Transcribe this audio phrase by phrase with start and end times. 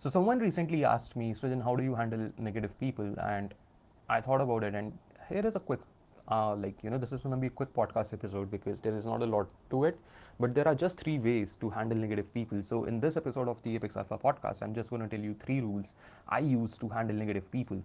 [0.00, 3.14] So someone recently asked me, Srijan, how do you handle negative people?
[3.20, 3.52] And
[4.08, 4.96] I thought about it, and
[5.28, 5.80] here is a quick,
[6.28, 8.96] uh, like you know, this is going to be a quick podcast episode because there
[8.96, 9.98] is not a lot to it,
[10.38, 12.62] but there are just three ways to handle negative people.
[12.62, 15.34] So in this episode of the Apex Alpha podcast, I'm just going to tell you
[15.34, 15.94] three rules
[16.30, 17.82] I use to handle negative people.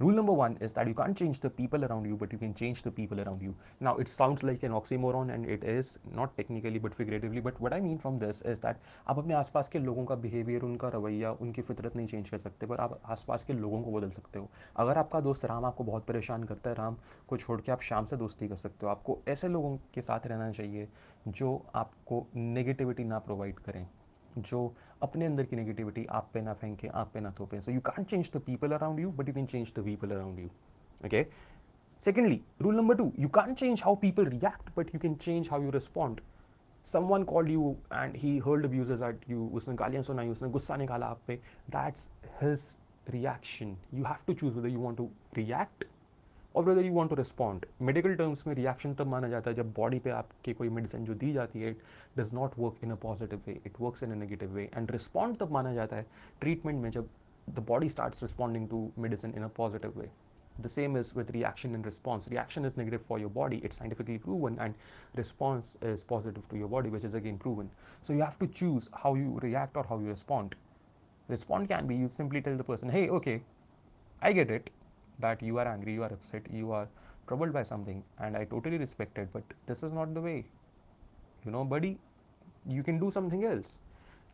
[0.00, 2.54] Rule number one is that you can't change the people around you, but you can
[2.54, 3.54] change the people around you.
[3.80, 7.40] Now, it sounds like an oxymoron, and it is not technically but figuratively.
[7.40, 10.62] But what I mean from this is that आप अपने आसपास के लोगों का behaviour
[10.70, 14.10] उनका रवैया उनकी फितरत नहीं चेंज कर सकते पर आप आसपास के लोगों को बदल
[14.18, 14.48] सकते हो
[14.86, 16.96] अगर आपका दोस्त राम आपको बहुत परेशान करता है राम
[17.28, 20.26] को छोड़ के आप शाम से दोस्ती कर सकते हो आपको ऐसे लोगों के साथ
[20.26, 20.88] रहना चाहिए
[21.28, 23.86] जो आपको नेगेटिविटी ना प्रोवाइड करें
[24.38, 27.80] जो अपने अंदर की नेगेटिविटी आप पे ना फेंके, आप पे ना थोपें। So you
[27.86, 30.46] can change the people around you but you can change the people around you
[31.06, 31.26] okay
[32.00, 35.62] secondly rule number two you can change how people react but you can change how
[35.62, 36.20] you respond
[36.86, 41.06] someone called you and he hurled abuses at you उसने गालियाँ सुनाई, उसने गुस्सा निकाला
[41.06, 41.36] आप पे
[41.70, 42.10] that's
[42.42, 42.76] his
[43.10, 45.84] reaction you have to choose whether you want to react
[46.55, 49.73] और whether you want to respond medical terms में रिएक्शन तब माना जाता है जब
[49.73, 51.81] बॉडी पे आपके कोई मेडिसिन जो दी जाती है it
[52.17, 55.37] does not work in a positive way it works in a negative way and respond
[55.39, 56.05] तब माना जाता है
[56.41, 57.09] ट्रीटमेंट में जब
[57.49, 60.09] the body start responding to medicine in a positive way
[60.63, 64.17] the same is with reaction and response reaction is negative for your body it's scientifically
[64.17, 64.77] proven and
[65.15, 67.69] response is positive to your body which is again proven
[68.01, 70.55] so you have to choose how you react or how you respond
[71.27, 73.37] respond can be you simply tell the person hey okay
[74.21, 74.73] i get it
[75.20, 76.88] that you are angry, you are upset, you are
[77.26, 80.46] troubled by something, and I totally respect it, but this is not the way.
[81.44, 81.98] You know, buddy,
[82.66, 83.78] you can do something else.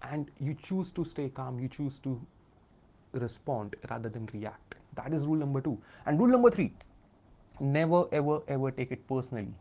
[0.02, 2.20] And you choose to stay calm, you choose to
[3.12, 4.74] respond rather than react.
[4.94, 5.78] That is rule number two.
[6.06, 6.72] And rule number three
[7.60, 9.54] never, ever, ever take it personally.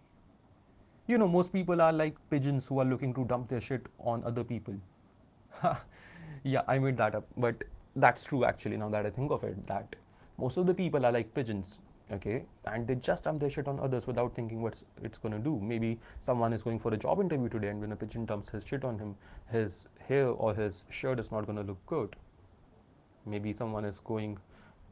[1.07, 4.23] You know, most people are like pigeons who are looking to dump their shit on
[4.23, 4.75] other people.
[6.43, 7.63] yeah, I made that up, but
[7.95, 9.67] that's true actually now that I think of it.
[9.67, 9.95] That
[10.37, 11.79] most of the people are like pigeons
[12.11, 12.45] okay?
[12.65, 15.59] And they just dump their shit on others without thinking what it's going to do.
[15.61, 18.65] Maybe someone is going for a job interview today and when a pigeon dumps his
[18.65, 19.15] shit on him
[19.51, 22.15] his hair or his shirt is not going to look good.
[23.25, 24.37] Maybe someone is going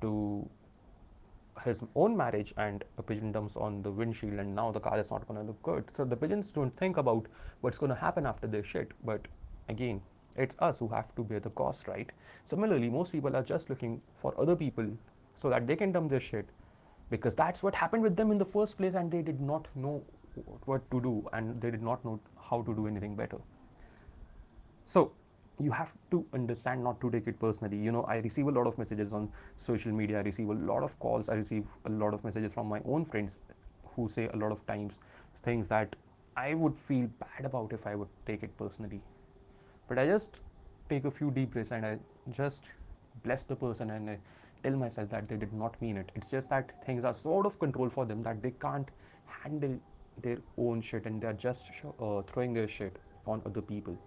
[0.02, 0.50] to
[1.64, 5.12] his own marriage and a pigeon dumps on the windshield and now the car is
[5.12, 5.96] not going to look good.
[5.96, 7.28] So the pigeons don't think about
[7.62, 9.22] what's going to happen after their shit but
[9.70, 10.02] again
[10.36, 12.12] it's us who have to bear the cost right?
[12.44, 14.88] Similarly most people are just looking for other people
[15.36, 16.46] so that they can dump their shit.
[17.10, 20.04] Because that's what happened with them in the first place and they did not know
[20.66, 23.38] what to do and they did not know how to do anything better.
[24.86, 25.12] So
[25.60, 27.78] you have to understand not to take it personally.
[27.78, 30.20] You know i receive a lot of messages on social media.
[30.20, 31.30] I receive a lot of calls.
[31.30, 33.40] I receive a lot of messages from my own friends
[33.96, 35.00] who say a lot of times
[35.36, 35.96] things that
[36.36, 39.02] i would feel bad about if i would take it personally.
[39.88, 40.40] But i just
[40.90, 41.98] take a few deep breaths and i
[42.32, 42.70] just
[43.24, 44.18] bless the person and I
[44.63, 46.12] tell myself that they did not mean it.
[46.16, 48.90] It's just that things are so out of control for them that they can't
[49.25, 49.79] handle
[50.22, 53.97] their own shit and they're just uh, throwing their shit on other people.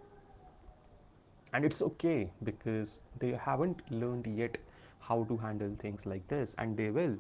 [1.53, 4.59] And it's okay because they haven't learned yet
[5.01, 7.17] how to handle things like this, and they will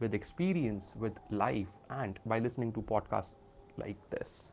[0.00, 3.34] with experience, with life, and by listening to podcasts
[3.76, 4.52] like this.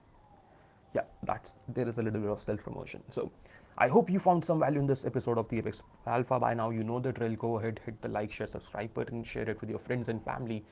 [0.93, 3.03] Yeah, that's there is a little bit of self promotion.
[3.09, 3.31] So,
[3.77, 6.39] I hope you found some value in this episode of the Apex Alpha.
[6.39, 7.35] By now, you know the drill.
[7.35, 10.63] Go ahead, hit the like, share, subscribe button, share it with your friends and family.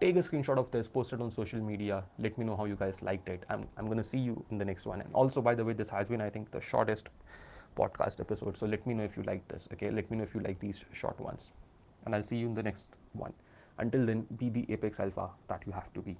[0.00, 2.04] Take a screenshot of this, post it on social media.
[2.18, 3.42] Let me know how you guys liked it.
[3.48, 5.00] I'm, I'm going to see you in the next one.
[5.00, 7.08] And also, by the way, this has been, I think, the shortest
[7.76, 8.56] podcast episode.
[8.56, 9.66] So let me know if you like this.
[9.72, 11.52] Okay, let me know if you like these short ones.
[12.04, 13.32] And I'll see you in the next one.
[13.78, 16.14] Until then, be the Apex Alpha that you have to be.